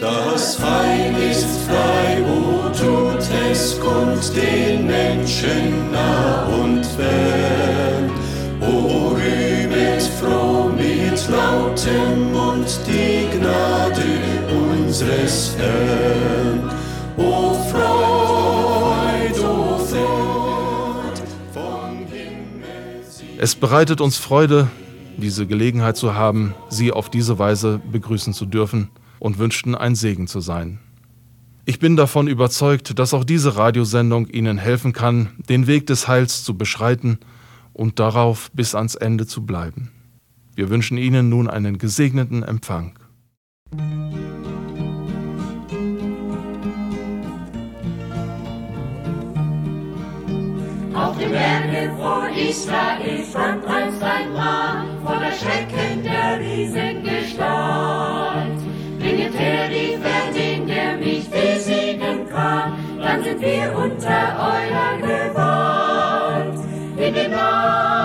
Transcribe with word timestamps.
Das 0.00 0.58
Heil 0.60 1.14
ist 1.30 1.46
frei, 1.66 2.22
wo 2.26 2.70
tut 2.70 3.22
es 3.50 3.78
kund 3.78 4.34
den 4.34 4.86
Menschen 4.86 5.92
nah 5.92 6.46
und 6.46 6.86
fern. 6.86 8.10
O 8.62 9.08
rühmet 9.08 10.02
froh 10.18 10.70
mit 10.70 11.28
lautem 11.28 12.32
Mund 12.32 12.80
die 12.86 13.28
Gnade 13.36 14.04
unseres 14.72 15.54
Herrn. 15.58 16.70
O 17.18 17.52
Freud, 17.70 19.38
o 19.38 19.78
Freud, 19.78 21.20
vom 21.52 22.06
Himmel 22.10 23.04
Es 23.38 23.54
bereitet 23.54 24.00
uns 24.00 24.16
Freude, 24.16 24.66
diese 25.18 25.46
Gelegenheit 25.46 25.98
zu 25.98 26.14
haben, 26.14 26.54
Sie 26.70 26.90
auf 26.90 27.10
diese 27.10 27.38
Weise 27.38 27.82
begrüßen 27.92 28.32
zu 28.32 28.46
dürfen 28.46 28.90
und 29.18 29.38
wünschten 29.38 29.74
ein 29.74 29.94
Segen 29.94 30.26
zu 30.26 30.40
sein. 30.40 30.80
Ich 31.66 31.78
bin 31.78 31.96
davon 31.96 32.28
überzeugt, 32.28 32.98
dass 32.98 33.14
auch 33.14 33.24
diese 33.24 33.56
Radiosendung 33.56 34.26
Ihnen 34.26 34.58
helfen 34.58 34.92
kann, 34.92 35.30
den 35.48 35.66
Weg 35.66 35.86
des 35.86 36.08
Heils 36.08 36.44
zu 36.44 36.58
beschreiten 36.58 37.18
und 37.72 37.98
darauf 37.98 38.50
bis 38.52 38.74
ans 38.74 38.94
Ende 38.94 39.26
zu 39.26 39.46
bleiben. 39.46 39.90
Wir 40.54 40.68
wünschen 40.68 40.98
Ihnen 40.98 41.30
nun 41.30 41.48
einen 41.48 41.78
gesegneten 41.78 42.42
Empfang. 42.42 42.98
Auf 50.94 51.18
dem 51.18 51.32
Berge 51.32 51.90
vor 51.96 52.28
Israel 52.28 53.24
stand 53.28 53.66
einst 53.66 54.00
ein 54.02 54.32
Mann 54.32 54.86
vor 55.02 55.18
der 55.18 55.32
Schrecken 55.32 56.04
der 56.04 56.38
Riesengestalt. 56.38 58.53
Her 59.44 59.68
die 59.68 59.98
Verdien, 59.98 60.66
der 60.66 60.96
mich 60.96 61.28
besiegen 61.28 62.26
kann, 62.30 62.72
dann 62.98 63.22
sind 63.22 63.42
wir 63.42 63.76
unter 63.76 64.22
eurer 64.40 64.96
Gewalt. 64.96 66.58
In 66.96 67.14
dem 67.14 67.30
Namen 67.30 68.03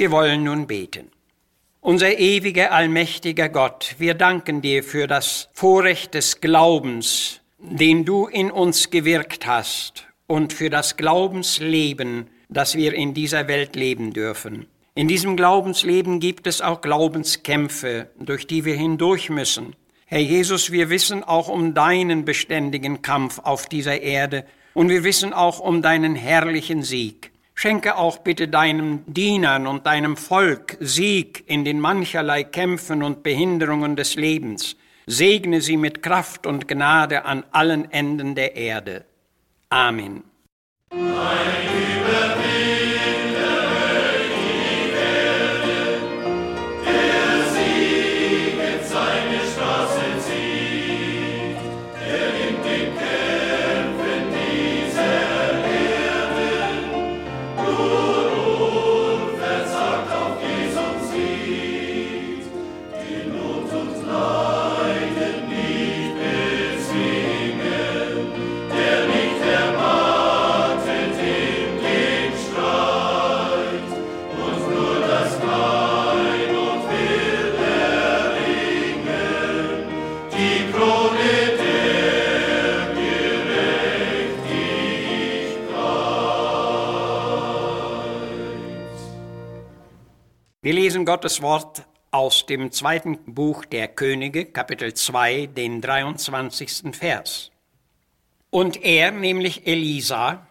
Wir 0.00 0.12
wollen 0.12 0.44
nun 0.44 0.66
beten. 0.66 1.10
Unser 1.82 2.18
ewiger, 2.18 2.72
allmächtiger 2.72 3.50
Gott, 3.50 3.96
wir 3.98 4.14
danken 4.14 4.62
dir 4.62 4.82
für 4.82 5.06
das 5.06 5.50
Vorrecht 5.52 6.14
des 6.14 6.40
Glaubens, 6.40 7.42
den 7.58 8.06
du 8.06 8.26
in 8.26 8.50
uns 8.50 8.88
gewirkt 8.88 9.46
hast, 9.46 10.06
und 10.26 10.54
für 10.54 10.70
das 10.70 10.96
Glaubensleben, 10.96 12.28
das 12.48 12.76
wir 12.76 12.94
in 12.94 13.12
dieser 13.12 13.46
Welt 13.46 13.76
leben 13.76 14.14
dürfen. 14.14 14.64
In 14.94 15.06
diesem 15.06 15.36
Glaubensleben 15.36 16.18
gibt 16.18 16.46
es 16.46 16.62
auch 16.62 16.80
Glaubenskämpfe, 16.80 18.08
durch 18.18 18.46
die 18.46 18.64
wir 18.64 18.76
hindurch 18.76 19.28
müssen. 19.28 19.76
Herr 20.06 20.20
Jesus, 20.20 20.72
wir 20.72 20.88
wissen 20.88 21.22
auch 21.24 21.48
um 21.48 21.74
deinen 21.74 22.24
beständigen 22.24 23.02
Kampf 23.02 23.38
auf 23.40 23.66
dieser 23.66 24.00
Erde 24.00 24.46
und 24.72 24.88
wir 24.88 25.04
wissen 25.04 25.34
auch 25.34 25.60
um 25.60 25.82
deinen 25.82 26.14
herrlichen 26.14 26.82
Sieg. 26.82 27.29
Schenke 27.62 27.96
auch 27.96 28.16
bitte 28.16 28.48
deinen 28.48 29.04
Dienern 29.04 29.66
und 29.66 29.84
deinem 29.84 30.16
Volk 30.16 30.78
Sieg 30.80 31.44
in 31.46 31.62
den 31.62 31.78
mancherlei 31.78 32.42
Kämpfen 32.42 33.02
und 33.02 33.22
Behinderungen 33.22 33.96
des 33.96 34.14
Lebens. 34.14 34.76
Segne 35.06 35.60
sie 35.60 35.76
mit 35.76 36.02
Kraft 36.02 36.46
und 36.46 36.68
Gnade 36.68 37.26
an 37.26 37.44
allen 37.50 37.92
Enden 37.92 38.34
der 38.34 38.56
Erde. 38.56 39.04
Amen. 39.68 40.24
Wir 90.62 90.74
lesen 90.74 91.06
Gottes 91.06 91.40
Wort 91.40 91.86
aus 92.10 92.44
dem 92.44 92.70
zweiten 92.70 93.16
Buch 93.24 93.64
der 93.64 93.88
Könige, 93.88 94.44
Kapitel 94.44 94.92
2, 94.92 95.46
den 95.46 95.80
23. 95.80 96.94
Vers. 96.94 97.50
Und 98.50 98.84
er, 98.84 99.10
nämlich 99.10 99.66
Elisa, 99.66 100.46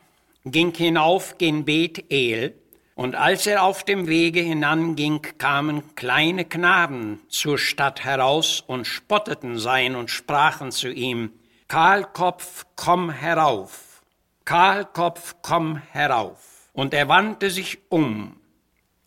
ging 0.45 0.73
hinauf 0.73 1.37
gen 1.37 1.63
Bet-El, 1.63 2.55
und 2.95 3.13
als 3.13 3.45
er 3.45 3.61
auf 3.61 3.83
dem 3.83 4.07
Wege 4.07 4.39
hinanging, 4.39 5.21
kamen 5.37 5.93
kleine 5.93 6.43
Knaben 6.43 7.19
zur 7.29 7.59
Stadt 7.59 8.03
heraus 8.03 8.63
und 8.65 8.87
spotteten 8.87 9.59
sein 9.59 9.95
und 9.95 10.09
sprachen 10.09 10.71
zu 10.71 10.91
ihm, 10.91 11.33
Kahlkopf, 11.67 12.65
komm 12.75 13.11
herauf, 13.11 14.01
Kahlkopf, 14.43 15.35
komm 15.43 15.77
herauf. 15.91 16.71
Und 16.73 16.95
er 16.95 17.09
wandte 17.09 17.51
sich 17.51 17.77
um 17.89 18.38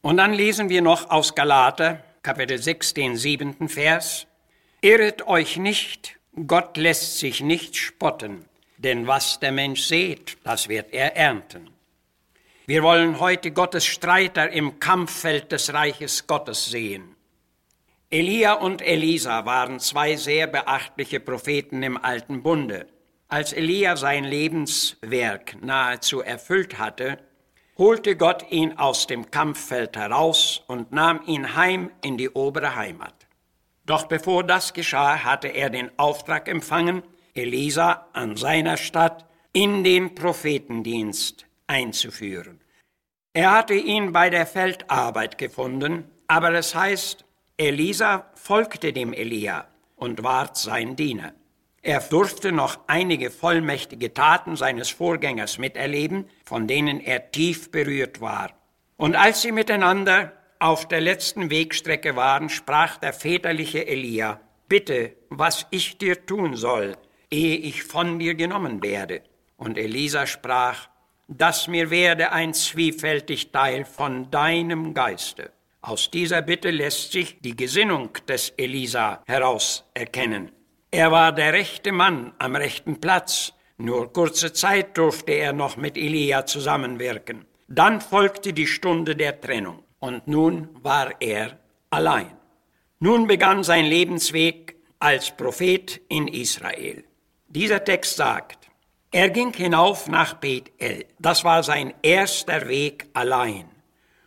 und 0.02 0.16
dann 0.18 0.34
lesen 0.34 0.68
wir 0.68 0.82
noch 0.82 1.10
aus 1.10 1.34
Galater, 1.34 2.04
Kapitel 2.22 2.58
6, 2.58 2.94
den 2.94 3.16
siebenten 3.16 3.68
Vers. 3.68 4.26
Irret 4.80 5.26
euch 5.26 5.56
nicht, 5.56 6.18
Gott 6.46 6.76
lässt 6.76 7.18
sich 7.18 7.40
nicht 7.40 7.76
spotten, 7.76 8.44
denn 8.78 9.06
was 9.06 9.38
der 9.40 9.52
Mensch 9.52 9.82
sät, 9.82 10.36
das 10.44 10.68
wird 10.68 10.92
er 10.92 11.16
ernten. 11.16 11.70
Wir 12.66 12.82
wollen 12.82 13.20
heute 13.20 13.52
Gottes 13.52 13.86
Streiter 13.86 14.50
im 14.50 14.78
Kampffeld 14.80 15.52
des 15.52 15.72
Reiches 15.72 16.26
Gottes 16.26 16.66
sehen. 16.66 17.16
Elia 18.10 18.54
und 18.54 18.82
Elisa 18.82 19.46
waren 19.46 19.80
zwei 19.80 20.16
sehr 20.16 20.46
beachtliche 20.46 21.18
Propheten 21.18 21.82
im 21.82 21.96
alten 21.96 22.42
Bunde. 22.42 22.86
Als 23.28 23.52
Elia 23.52 23.96
sein 23.96 24.24
Lebenswerk 24.24 25.56
nahezu 25.62 26.20
erfüllt 26.20 26.78
hatte, 26.78 27.18
holte 27.78 28.16
Gott 28.16 28.50
ihn 28.50 28.78
aus 28.78 29.06
dem 29.06 29.30
Kampffeld 29.30 29.96
heraus 29.96 30.62
und 30.66 30.92
nahm 30.92 31.20
ihn 31.26 31.56
heim 31.56 31.90
in 32.02 32.16
die 32.16 32.30
obere 32.30 32.76
Heimat. 32.76 33.14
Doch 33.84 34.06
bevor 34.06 34.44
das 34.44 34.72
geschah, 34.72 35.24
hatte 35.24 35.48
er 35.48 35.70
den 35.70 35.90
Auftrag 35.98 36.48
empfangen, 36.48 37.02
Elisa 37.34 38.06
an 38.12 38.36
seiner 38.36 38.76
Stadt 38.76 39.26
in 39.52 39.84
den 39.84 40.14
Prophetendienst 40.14 41.46
einzuführen. 41.66 42.60
Er 43.32 43.52
hatte 43.52 43.74
ihn 43.74 44.12
bei 44.12 44.28
der 44.28 44.46
Feldarbeit 44.46 45.38
gefunden, 45.38 46.04
aber 46.26 46.52
es 46.52 46.74
heißt, 46.74 47.24
Elisa 47.56 48.30
folgte 48.34 48.92
dem 48.92 49.12
Elia 49.12 49.66
und 49.96 50.22
ward 50.22 50.56
sein 50.56 50.96
Diener. 50.96 51.32
Er 51.84 52.00
durfte 52.00 52.52
noch 52.52 52.78
einige 52.86 53.30
vollmächtige 53.30 54.14
Taten 54.14 54.54
seines 54.54 54.90
Vorgängers 54.90 55.58
miterleben, 55.58 56.28
von 56.44 56.68
denen 56.68 57.00
er 57.00 57.32
tief 57.32 57.72
berührt 57.72 58.20
war. 58.20 58.50
Und 58.96 59.16
als 59.16 59.42
sie 59.42 59.50
miteinander 59.50 60.32
auf 60.60 60.86
der 60.86 61.00
letzten 61.00 61.50
Wegstrecke 61.50 62.14
waren, 62.14 62.48
sprach 62.48 62.98
der 62.98 63.12
väterliche 63.12 63.84
Elia, 63.86 64.40
Bitte, 64.68 65.16
was 65.28 65.66
ich 65.70 65.98
dir 65.98 66.24
tun 66.24 66.54
soll, 66.54 66.96
ehe 67.30 67.56
ich 67.56 67.82
von 67.82 68.20
dir 68.20 68.36
genommen 68.36 68.80
werde. 68.82 69.22
Und 69.56 69.76
Elisa 69.76 70.26
sprach, 70.26 70.88
dass 71.26 71.66
mir 71.66 71.90
werde 71.90 72.30
ein 72.30 72.54
zwiefältig 72.54 73.50
Teil 73.50 73.84
von 73.84 74.30
deinem 74.30 74.94
Geiste. 74.94 75.50
Aus 75.80 76.10
dieser 76.12 76.42
Bitte 76.42 76.70
lässt 76.70 77.10
sich 77.10 77.40
die 77.40 77.56
Gesinnung 77.56 78.10
des 78.28 78.50
Elisa 78.50 79.22
heraus 79.26 79.84
erkennen. 79.94 80.52
Er 80.94 81.10
war 81.10 81.32
der 81.32 81.54
rechte 81.54 81.90
Mann 81.90 82.34
am 82.38 82.54
rechten 82.54 83.00
Platz. 83.00 83.54
Nur 83.78 84.12
kurze 84.12 84.52
Zeit 84.52 84.98
durfte 84.98 85.32
er 85.32 85.54
noch 85.54 85.78
mit 85.78 85.96
Elia 85.96 86.44
zusammenwirken. 86.44 87.46
Dann 87.66 88.02
folgte 88.02 88.52
die 88.52 88.66
Stunde 88.66 89.16
der 89.16 89.40
Trennung 89.40 89.84
und 90.00 90.28
nun 90.28 90.68
war 90.82 91.14
er 91.20 91.58
allein. 91.88 92.36
Nun 93.00 93.26
begann 93.26 93.64
sein 93.64 93.86
Lebensweg 93.86 94.76
als 94.98 95.34
Prophet 95.34 95.98
in 96.10 96.28
Israel. 96.28 97.04
Dieser 97.48 97.82
Text 97.82 98.16
sagt, 98.16 98.68
er 99.10 99.30
ging 99.30 99.54
hinauf 99.54 100.08
nach 100.08 100.34
Bethel. 100.34 101.06
Das 101.18 101.42
war 101.42 101.62
sein 101.62 101.94
erster 102.02 102.68
Weg 102.68 103.08
allein. 103.14 103.64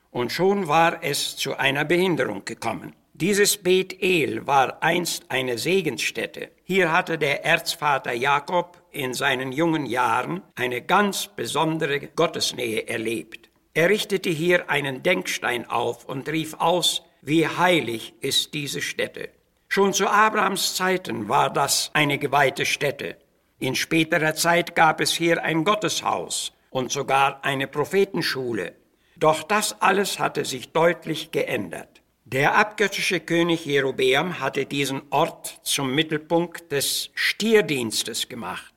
Und 0.10 0.32
schon 0.32 0.68
war 0.68 1.04
es 1.04 1.38
zu 1.38 1.56
einer 1.58 1.86
Behinderung 1.86 2.44
gekommen. 2.44 2.96
Dieses 3.18 3.56
Bethel 3.56 4.46
war 4.46 4.84
einst 4.84 5.32
eine 5.32 5.58
Segensstätte. 5.58 6.52
Hier 6.66 6.92
hatte 6.92 7.18
der 7.18 7.46
Erzvater 7.46 8.12
Jakob 8.12 8.84
in 8.92 9.14
seinen 9.14 9.54
jungen 9.54 9.86
Jahren 9.86 10.42
eine 10.56 10.82
ganz 10.82 11.30
besondere 11.34 12.02
Gottesnähe 12.02 12.90
erlebt. 12.90 13.50
Er 13.74 13.88
richtete 13.88 14.30
hier 14.30 14.70
einen 14.70 15.02
Denkstein 15.02 15.70
auf 15.70 16.04
und 16.04 16.28
rief 16.28 16.56
aus, 16.56 17.04
wie 17.22 17.48
heilig 17.48 18.16
ist 18.20 18.54
diese 18.54 18.82
Stätte. 18.82 19.30
Schon 19.70 19.94
zu 19.94 20.10
Abrahams 20.10 20.76
Zeiten 20.76 21.30
war 21.30 21.50
das 21.50 21.92
eine 21.94 22.18
geweihte 22.18 22.66
Stätte. 22.66 23.16
In 23.60 23.76
späterer 23.76 24.36
Zeit 24.36 24.76
gab 24.76 25.00
es 25.00 25.14
hier 25.14 25.42
ein 25.42 25.64
Gotteshaus 25.64 26.52
und 26.70 26.92
sogar 26.92 27.46
eine 27.46 27.68
Prophetenschule. 27.68 28.76
Doch 29.16 29.44
das 29.44 29.82
alles 29.82 30.20
hatte 30.20 30.44
sich 30.44 30.74
deutlich 30.74 31.32
geändert. 31.32 31.95
Der 32.28 32.58
abgöttische 32.58 33.20
König 33.20 33.68
Jerobeam 33.68 34.40
hatte 34.40 34.66
diesen 34.66 35.04
Ort 35.12 35.60
zum 35.62 35.94
Mittelpunkt 35.94 36.72
des 36.72 37.12
Stierdienstes 37.14 38.28
gemacht. 38.28 38.74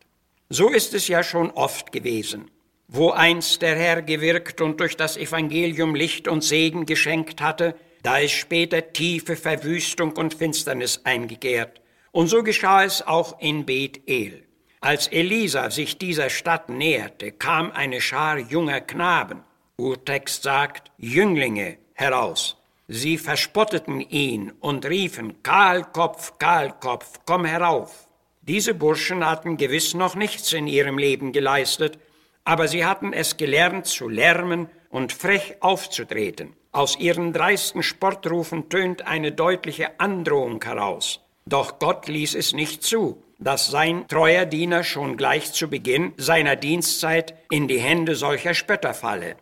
So 0.51 0.69
ist 0.69 0.93
es 0.93 1.09
ja 1.09 1.23
schon 1.23 1.51
oft 1.53 1.91
gewesen. 1.91 2.51
Wo 2.89 3.09
einst 3.09 3.63
der 3.63 3.75
Herr 3.75 4.03
gewirkt 4.03 4.61
und 4.61 4.81
durch 4.81 4.99
das 4.99 5.17
Evangelium 5.17 5.95
Licht 5.95 6.29
und 6.29 6.45
Segen 6.45 6.85
geschenkt 6.85 7.41
hatte, 7.41 7.75
da 8.03 8.19
ist 8.19 8.33
später 8.33 8.93
tiefe 8.93 9.35
Verwüstung 9.35 10.13
und 10.13 10.35
Finsternis 10.35 11.01
eingekehrt. 11.05 11.81
Und 12.13 12.27
so 12.27 12.43
geschah 12.43 12.85
es 12.85 13.01
auch 13.01 13.41
in 13.41 13.65
Bethel. 13.65 14.45
Als 14.83 15.09
Elisa 15.09 15.71
sich 15.71 15.97
dieser 15.97 16.29
Stadt 16.29 16.69
näherte, 16.69 17.33
kam 17.33 17.73
eine 17.73 18.03
Schar 18.03 18.37
junger 18.41 18.83
Knaben, 18.83 19.43
Urtext 19.79 20.43
sagt 20.43 20.91
Jünglinge, 20.99 21.79
heraus. 21.95 22.58
Sie 22.89 23.19
verspotteten 23.19 24.01
ihn 24.01 24.53
und 24.61 24.87
riefen, 24.87 25.43
Kahlkopf, 25.43 26.39
Kahlkopf, 26.39 27.21
komm 27.27 27.45
herauf. 27.45 28.09
Diese 28.41 28.73
Burschen 28.73 29.27
hatten 29.27 29.59
gewiss 29.59 29.93
noch 29.93 30.15
nichts 30.15 30.55
in 30.55 30.67
ihrem 30.67 30.97
Leben 30.97 31.33
geleistet, 31.33 31.99
aber 32.45 32.67
sie 32.67 32.87
hatten 32.87 33.13
es 33.13 33.37
gelernt 33.37 33.87
zu 33.87 34.09
lärmen 34.09 34.71
und 34.89 35.13
frech 35.13 35.57
aufzutreten. 35.61 36.57
Aus 36.73 36.99
ihren 36.99 37.35
dreisten 37.35 37.83
Sportrufen 37.83 38.71
tönt 38.71 39.07
eine 39.07 39.33
deutliche 39.33 40.01
Androhung 40.01 40.65
heraus. 40.65 41.21
Doch 41.45 41.79
Gott 41.79 42.09
ließ 42.09 42.35
es 42.35 42.55
nicht 42.55 42.83
zu, 42.83 43.23
dass 43.39 43.71
sein 43.71 44.09
treuer 44.09 44.47
Diener 44.47 44.83
schon 44.83 45.19
gleich 45.19 45.53
zu 45.53 45.69
Beginn 45.69 46.15
seiner 46.17 46.57
Dienstzeit 46.57 47.35
in 47.51 47.69
die 47.69 47.81
Hände 47.81 48.15
solcher 48.15 48.55
Spötter 48.55 48.95
falle. 48.95 49.37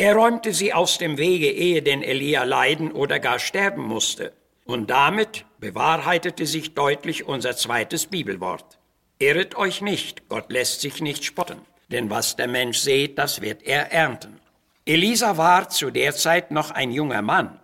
Er 0.00 0.14
räumte 0.14 0.54
sie 0.54 0.72
aus 0.72 0.96
dem 0.96 1.18
Wege, 1.18 1.50
ehe 1.50 1.82
denn 1.82 2.02
Elia 2.02 2.44
leiden 2.44 2.90
oder 2.90 3.18
gar 3.18 3.38
sterben 3.38 3.82
musste. 3.82 4.32
Und 4.64 4.88
damit 4.88 5.44
bewahrheitete 5.58 6.46
sich 6.46 6.72
deutlich 6.72 7.28
unser 7.28 7.54
zweites 7.54 8.06
Bibelwort. 8.06 8.78
Irret 9.18 9.56
euch 9.56 9.82
nicht, 9.82 10.26
Gott 10.30 10.50
lässt 10.50 10.80
sich 10.80 11.02
nicht 11.02 11.22
spotten, 11.22 11.60
denn 11.88 12.08
was 12.08 12.34
der 12.34 12.48
Mensch 12.48 12.78
sät, 12.78 13.18
das 13.18 13.42
wird 13.42 13.62
er 13.64 13.92
ernten. 13.92 14.40
Elisa 14.86 15.36
war 15.36 15.68
zu 15.68 15.90
der 15.90 16.14
Zeit 16.14 16.50
noch 16.50 16.70
ein 16.70 16.92
junger 16.92 17.20
Mann. 17.20 17.60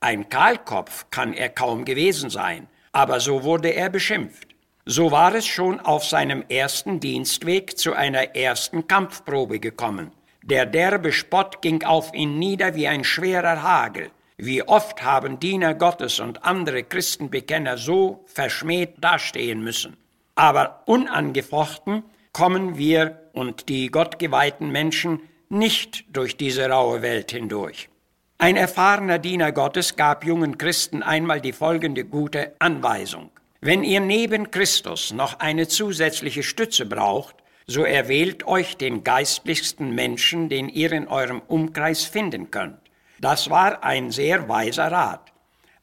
Ein 0.00 0.28
Kahlkopf 0.28 1.06
kann 1.08 1.32
er 1.32 1.48
kaum 1.48 1.86
gewesen 1.86 2.28
sein, 2.28 2.68
aber 2.92 3.20
so 3.20 3.42
wurde 3.42 3.70
er 3.70 3.88
beschimpft. 3.88 4.48
So 4.84 5.12
war 5.12 5.34
es 5.34 5.46
schon 5.46 5.80
auf 5.80 6.04
seinem 6.04 6.44
ersten 6.46 7.00
Dienstweg 7.00 7.78
zu 7.78 7.94
einer 7.94 8.36
ersten 8.36 8.86
Kampfprobe 8.86 9.60
gekommen. 9.60 10.12
Der 10.42 10.66
derbe 10.66 11.12
Spott 11.12 11.62
ging 11.62 11.84
auf 11.84 12.14
ihn 12.14 12.38
nieder 12.38 12.74
wie 12.74 12.88
ein 12.88 13.04
schwerer 13.04 13.62
Hagel. 13.62 14.10
Wie 14.36 14.62
oft 14.62 15.02
haben 15.02 15.38
Diener 15.38 15.74
Gottes 15.74 16.18
und 16.18 16.44
andere 16.44 16.82
Christenbekenner 16.82 17.76
so 17.76 18.24
verschmäht 18.26 18.94
dastehen 18.98 19.62
müssen. 19.62 19.96
Aber 20.34 20.82
unangefochten 20.86 22.02
kommen 22.32 22.78
wir 22.78 23.20
und 23.34 23.68
die 23.68 23.88
gottgeweihten 23.88 24.70
Menschen 24.70 25.20
nicht 25.50 26.04
durch 26.16 26.36
diese 26.36 26.68
raue 26.70 27.02
Welt 27.02 27.32
hindurch. 27.32 27.90
Ein 28.38 28.56
erfahrener 28.56 29.18
Diener 29.18 29.52
Gottes 29.52 29.96
gab 29.96 30.24
jungen 30.24 30.56
Christen 30.56 31.02
einmal 31.02 31.42
die 31.42 31.52
folgende 31.52 32.04
gute 32.04 32.54
Anweisung. 32.58 33.30
Wenn 33.60 33.84
ihr 33.84 34.00
neben 34.00 34.50
Christus 34.50 35.12
noch 35.12 35.40
eine 35.40 35.68
zusätzliche 35.68 36.42
Stütze 36.42 36.86
braucht, 36.86 37.36
so 37.70 37.84
erwählt 37.84 38.48
euch 38.48 38.76
den 38.76 39.04
geistlichsten 39.04 39.94
Menschen, 39.94 40.48
den 40.48 40.68
ihr 40.68 40.90
in 40.90 41.06
eurem 41.06 41.40
Umkreis 41.46 42.02
finden 42.02 42.50
könnt. 42.50 42.78
Das 43.20 43.48
war 43.48 43.84
ein 43.84 44.10
sehr 44.10 44.48
weiser 44.48 44.90
Rat. 44.90 45.30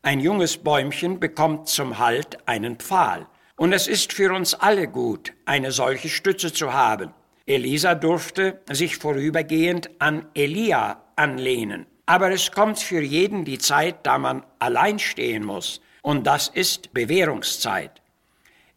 Ein 0.01 0.19
junges 0.19 0.57
Bäumchen 0.57 1.22
bekommt 1.22 1.69
zum 1.69 1.98
Halt 1.98 2.45
einen 2.45 2.75
Pfahl. 2.75 3.25
Und 3.56 3.72
es 3.72 3.88
ist 3.88 4.12
für 4.12 4.34
uns 4.34 4.54
alle 4.54 4.89
gut, 4.89 5.31
eine 5.45 5.72
solche 5.72 6.10
Stütze 6.10 6.51
zu 6.51 6.74
haben. 6.74 7.13
Elisa 7.45 7.95
durfte 7.95 8.60
sich 8.69 8.98
vorübergehend 8.98 9.90
an 10.00 10.25
Elia 10.33 11.01
anlehnen. 11.16 11.86
Aber 12.06 12.31
es 12.31 12.51
kommt 12.51 12.80
für 12.80 13.01
jeden 13.01 13.45
die 13.45 13.60
Zeit, 13.60 14.06
da 14.06 14.18
man 14.18 14.44
allein 14.60 15.00
stehen 15.00 15.45
muss. 15.45 15.80
Und 16.01 16.28
das 16.28 16.50
ist 16.50 16.94
Bewährungszeit. 16.94 18.01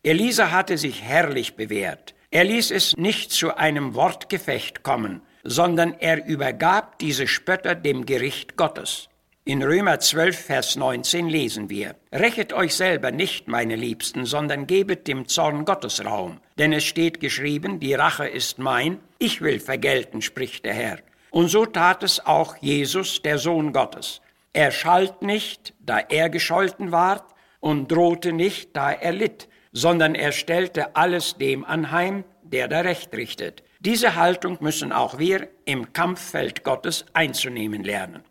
Elisa 0.04 0.52
hatte 0.52 0.78
sich 0.78 1.02
herrlich 1.02 1.56
bewährt. 1.56 2.14
Er 2.32 2.44
ließ 2.44 2.70
es 2.70 2.96
nicht 2.96 3.32
zu 3.32 3.56
einem 3.56 3.96
Wortgefecht 3.96 4.84
kommen, 4.84 5.22
sondern 5.42 5.94
er 5.98 6.24
übergab 6.26 6.96
diese 7.00 7.26
Spötter 7.26 7.74
dem 7.74 8.06
Gericht 8.06 8.56
Gottes. 8.56 9.08
In 9.44 9.64
Römer 9.64 9.99
12, 9.99 10.38
Vers 10.38 10.76
19 10.76 11.28
lesen 11.28 11.70
wir, 11.70 11.96
Rechet 12.12 12.52
euch 12.52 12.76
selber 12.76 13.10
nicht, 13.10 13.49
meine 13.49 13.75
Liebsten, 13.75 14.26
sondern 14.26 14.68
gebet 14.68 15.08
dem 15.08 15.26
Zorn 15.26 15.64
Gottes 15.64 16.04
Raum. 16.04 16.38
Denn 16.56 16.72
es 16.72 16.84
steht 16.84 17.18
geschrieben, 17.18 17.80
die 17.80 17.94
Rache 17.94 18.28
ist 18.28 18.60
mein, 18.60 19.00
ich 19.18 19.40
will 19.40 19.58
vergelten, 19.58 20.22
spricht 20.22 20.64
der 20.64 20.75
Herr. 20.75 20.99
Und 21.32 21.49
so 21.49 21.66
tat 21.66 22.04
es 22.04 22.25
auch 22.25 22.56
Jesus, 22.58 23.22
der 23.22 23.38
Sohn 23.38 23.72
Gottes. 23.72 24.20
Er 24.52 24.70
schalt 24.70 25.22
nicht, 25.22 25.75
da 25.80 25.99
er 25.99 26.30
gescholten 26.30 26.92
ward, 26.92 27.25
und 27.58 27.90
drohte 27.90 28.32
nicht, 28.32 28.76
da 28.76 28.92
er 28.92 29.12
litt, 29.12 29.49
sondern 29.72 30.14
er 30.14 30.32
stellte 30.32 30.96
alles 30.96 31.36
dem 31.36 31.64
anheim, 31.64 32.24
der 32.42 32.68
da 32.68 32.80
Recht 32.80 33.14
richtet. 33.14 33.62
Diese 33.78 34.16
Haltung 34.16 34.58
müssen 34.60 34.92
auch 34.92 35.18
wir 35.18 35.48
im 35.64 35.92
Kampffeld 35.92 36.64
Gottes 36.64 37.06
einzunehmen 37.12 37.84
lernen. 37.84 38.22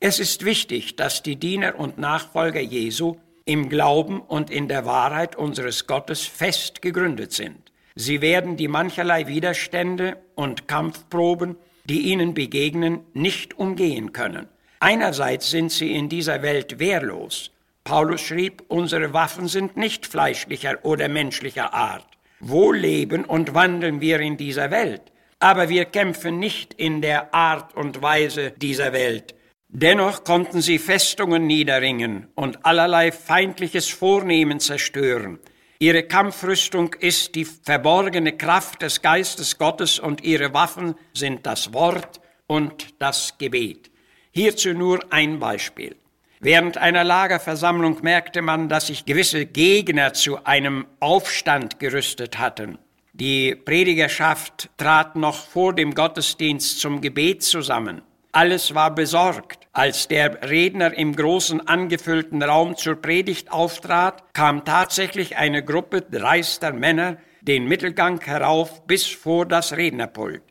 Es 0.00 0.18
ist 0.18 0.44
wichtig, 0.44 0.96
dass 0.96 1.22
die 1.22 1.36
Diener 1.36 1.78
und 1.78 1.98
Nachfolger 1.98 2.60
Jesu 2.60 3.16
im 3.44 3.68
Glauben 3.68 4.20
und 4.20 4.50
in 4.50 4.68
der 4.68 4.86
Wahrheit 4.86 5.36
unseres 5.36 5.86
Gottes 5.86 6.24
fest 6.24 6.82
gegründet 6.82 7.32
sind. 7.32 7.70
Sie 7.94 8.22
werden 8.22 8.56
die 8.56 8.68
mancherlei 8.68 9.26
Widerstände 9.26 10.16
und 10.34 10.68
Kampfproben, 10.68 11.56
die 11.84 12.00
ihnen 12.12 12.34
begegnen, 12.34 13.00
nicht 13.12 13.58
umgehen 13.58 14.12
können. 14.12 14.48
Einerseits 14.78 15.50
sind 15.50 15.70
sie 15.70 15.92
in 15.94 16.08
dieser 16.08 16.40
Welt 16.42 16.78
wehrlos. 16.78 17.50
Paulus 17.90 18.20
schrieb, 18.20 18.62
unsere 18.68 19.12
Waffen 19.12 19.48
sind 19.48 19.76
nicht 19.76 20.06
fleischlicher 20.06 20.78
oder 20.84 21.08
menschlicher 21.08 21.74
Art. 21.74 22.06
Wohl 22.38 22.76
leben 22.76 23.24
und 23.24 23.52
wandeln 23.52 24.00
wir 24.00 24.20
in 24.20 24.36
dieser 24.36 24.70
Welt, 24.70 25.02
aber 25.40 25.68
wir 25.68 25.86
kämpfen 25.86 26.38
nicht 26.38 26.72
in 26.74 27.02
der 27.02 27.34
Art 27.34 27.74
und 27.74 28.00
Weise 28.00 28.52
dieser 28.52 28.92
Welt, 28.92 29.34
Dennoch 29.72 30.24
konnten 30.24 30.62
sie 30.62 30.78
Festungen 30.80 31.46
niederringen 31.46 32.26
und 32.34 32.64
allerlei 32.64 33.12
feindliches 33.12 33.88
Vornehmen 33.88 34.58
zerstören. 34.58 35.38
Ihre 35.78 36.02
Kampfrüstung 36.02 36.94
ist 36.94 37.36
die 37.36 37.44
verborgene 37.44 38.36
Kraft 38.36 38.82
des 38.82 39.00
Geistes 39.00 39.58
Gottes 39.58 39.98
und 40.00 40.22
ihre 40.22 40.54
Waffen 40.54 40.94
sind 41.12 41.46
das 41.46 41.72
Wort 41.72 42.20
und 42.48 43.00
das 43.00 43.38
Gebet. 43.38 43.90
Hierzu 44.32 44.74
nur 44.74 45.00
ein 45.10 45.38
Beispiel. 45.38 45.99
Während 46.42 46.78
einer 46.78 47.04
Lagerversammlung 47.04 47.98
merkte 48.00 48.40
man, 48.40 48.70
dass 48.70 48.86
sich 48.86 49.04
gewisse 49.04 49.44
Gegner 49.44 50.14
zu 50.14 50.42
einem 50.44 50.86
Aufstand 50.98 51.78
gerüstet 51.78 52.38
hatten. 52.38 52.78
Die 53.12 53.54
Predigerschaft 53.54 54.70
trat 54.78 55.16
noch 55.16 55.34
vor 55.34 55.74
dem 55.74 55.94
Gottesdienst 55.94 56.80
zum 56.80 57.02
Gebet 57.02 57.42
zusammen. 57.42 58.00
Alles 58.32 58.74
war 58.74 58.94
besorgt. 58.94 59.68
Als 59.74 60.08
der 60.08 60.48
Redner 60.48 60.96
im 60.96 61.14
großen 61.14 61.66
angefüllten 61.68 62.42
Raum 62.42 62.74
zur 62.74 62.94
Predigt 62.94 63.52
auftrat, 63.52 64.32
kam 64.32 64.64
tatsächlich 64.64 65.36
eine 65.36 65.62
Gruppe 65.62 66.00
dreister 66.00 66.72
Männer 66.72 67.18
den 67.42 67.66
Mittelgang 67.66 68.18
herauf 68.24 68.86
bis 68.86 69.04
vor 69.06 69.44
das 69.44 69.76
Rednerpult. 69.76 70.42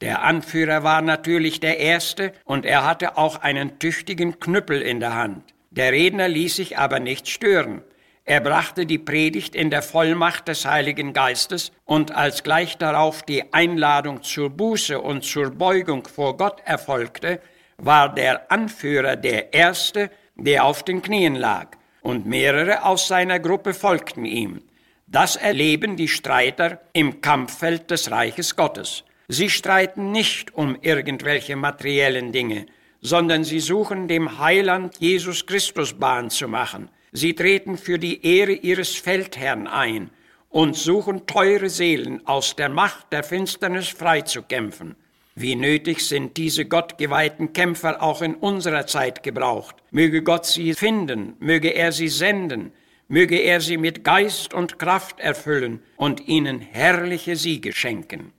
Der 0.00 0.22
Anführer 0.22 0.84
war 0.84 1.02
natürlich 1.02 1.58
der 1.60 1.78
Erste 1.78 2.32
und 2.44 2.64
er 2.64 2.84
hatte 2.84 3.16
auch 3.16 3.40
einen 3.40 3.78
tüchtigen 3.78 4.38
Knüppel 4.38 4.80
in 4.80 5.00
der 5.00 5.14
Hand. 5.14 5.42
Der 5.70 5.92
Redner 5.92 6.28
ließ 6.28 6.56
sich 6.56 6.78
aber 6.78 7.00
nicht 7.00 7.28
stören. 7.28 7.82
Er 8.24 8.40
brachte 8.40 8.86
die 8.86 8.98
Predigt 8.98 9.54
in 9.54 9.70
der 9.70 9.82
Vollmacht 9.82 10.48
des 10.48 10.66
Heiligen 10.66 11.14
Geistes 11.14 11.72
und 11.84 12.14
als 12.14 12.42
gleich 12.42 12.76
darauf 12.76 13.22
die 13.22 13.52
Einladung 13.52 14.22
zur 14.22 14.50
Buße 14.50 15.00
und 15.00 15.24
zur 15.24 15.50
Beugung 15.50 16.06
vor 16.06 16.36
Gott 16.36 16.60
erfolgte, 16.64 17.40
war 17.78 18.14
der 18.14 18.52
Anführer 18.52 19.16
der 19.16 19.54
Erste, 19.54 20.10
der 20.36 20.64
auf 20.64 20.82
den 20.82 21.00
Knien 21.00 21.36
lag, 21.36 21.68
und 22.02 22.26
mehrere 22.26 22.84
aus 22.84 23.08
seiner 23.08 23.40
Gruppe 23.40 23.72
folgten 23.72 24.24
ihm. 24.24 24.62
Das 25.06 25.36
erleben 25.36 25.96
die 25.96 26.08
Streiter 26.08 26.82
im 26.92 27.20
Kampffeld 27.22 27.90
des 27.90 28.10
Reiches 28.10 28.56
Gottes. 28.56 29.04
Sie 29.30 29.50
streiten 29.50 30.10
nicht 30.10 30.54
um 30.54 30.78
irgendwelche 30.80 31.54
materiellen 31.54 32.32
Dinge, 32.32 32.64
sondern 33.02 33.44
sie 33.44 33.60
suchen 33.60 34.08
dem 34.08 34.38
Heiland 34.38 34.96
Jesus 35.00 35.44
Christus 35.44 35.92
Bahn 35.92 36.30
zu 36.30 36.48
machen. 36.48 36.88
Sie 37.12 37.34
treten 37.34 37.76
für 37.76 37.98
die 37.98 38.24
Ehre 38.24 38.52
ihres 38.52 38.94
Feldherrn 38.94 39.66
ein 39.66 40.10
und 40.48 40.76
suchen 40.76 41.26
teure 41.26 41.68
Seelen 41.68 42.26
aus 42.26 42.56
der 42.56 42.70
Macht 42.70 43.12
der 43.12 43.22
Finsternis 43.22 43.88
freizukämpfen. 43.88 44.96
Wie 45.34 45.56
nötig 45.56 46.06
sind 46.06 46.38
diese 46.38 46.64
gottgeweihten 46.64 47.52
Kämpfer 47.52 48.02
auch 48.02 48.22
in 48.22 48.34
unserer 48.34 48.86
Zeit 48.86 49.22
gebraucht. 49.22 49.76
Möge 49.90 50.22
Gott 50.22 50.46
sie 50.46 50.72
finden, 50.72 51.34
möge 51.38 51.68
er 51.68 51.92
sie 51.92 52.08
senden, 52.08 52.72
möge 53.08 53.36
er 53.36 53.60
sie 53.60 53.76
mit 53.76 54.04
Geist 54.04 54.54
und 54.54 54.78
Kraft 54.78 55.20
erfüllen 55.20 55.82
und 55.96 56.26
ihnen 56.26 56.60
herrliche 56.60 57.36
Siege 57.36 57.74
schenken. 57.74 58.32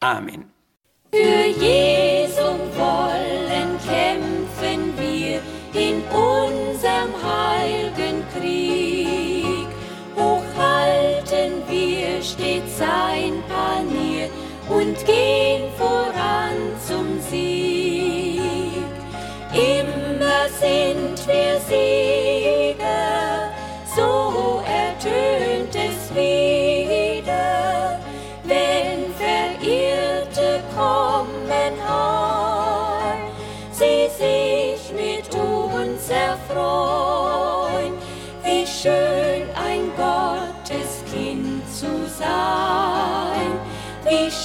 Amen. 0.00 0.50
Für 1.12 1.46
Jesum 1.46 2.60
wollen 2.76 3.78
kämpfen 3.86 4.92
wir 4.98 5.40
in 5.72 6.02
unserem 6.12 7.12
heiligen 7.22 8.22
Krieg. 8.34 9.66
Hochhalten 10.14 11.62
wir 11.68 12.22
stets 12.22 12.78
sein 12.78 13.42
Panier 13.48 14.28
und 14.68 14.96
gehen 15.06 15.70
voran 15.78 16.56
zum 16.86 17.18
Sieg. 17.20 18.42
Immer 19.52 20.48
sind 20.60 21.26
wir 21.26 21.58
Sieger, 21.60 22.25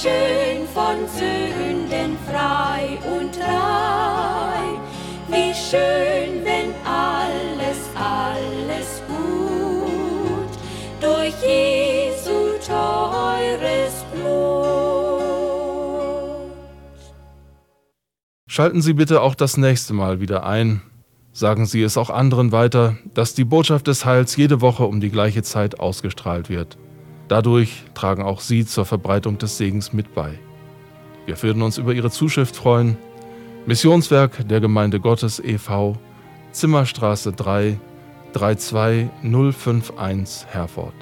schön 0.00 0.66
von 0.72 1.06
Sünden 1.08 2.16
frei 2.28 2.98
und 3.04 3.38
rein, 3.38 4.80
wie 5.28 5.52
schön, 5.54 6.44
wenn 6.44 6.72
alles, 6.86 7.78
alles 7.94 9.02
gut 9.08 10.50
durch 11.00 11.34
Jesu 11.42 12.58
teures 12.66 14.04
Blut. 14.14 14.62
Schalten 18.48 18.82
Sie 18.82 18.92
bitte 18.94 19.20
auch 19.20 19.34
das 19.34 19.56
nächste 19.56 19.94
Mal 19.94 20.20
wieder 20.20 20.44
ein. 20.44 20.82
Sagen 21.34 21.64
Sie 21.64 21.82
es 21.82 21.96
auch 21.96 22.10
anderen 22.10 22.52
weiter, 22.52 22.96
dass 23.14 23.34
die 23.34 23.44
Botschaft 23.44 23.86
des 23.86 24.04
Heils 24.04 24.36
jede 24.36 24.60
Woche 24.60 24.84
um 24.84 25.00
die 25.00 25.10
gleiche 25.10 25.42
Zeit 25.42 25.80
ausgestrahlt 25.80 26.50
wird. 26.50 26.76
Dadurch 27.32 27.84
tragen 27.94 28.22
auch 28.22 28.40
Sie 28.40 28.66
zur 28.66 28.84
Verbreitung 28.84 29.38
des 29.38 29.56
Segens 29.56 29.94
mit 29.94 30.14
bei. 30.14 30.38
Wir 31.24 31.42
würden 31.42 31.62
uns 31.62 31.78
über 31.78 31.94
Ihre 31.94 32.10
Zuschrift 32.10 32.54
freuen. 32.54 32.98
Missionswerk 33.64 34.46
der 34.46 34.60
Gemeinde 34.60 35.00
Gottes 35.00 35.42
e.V., 35.42 35.96
Zimmerstraße 36.50 37.32
3, 37.32 37.80
32051 38.34 40.46
Herford. 40.50 40.92